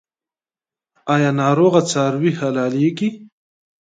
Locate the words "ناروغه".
1.41-1.81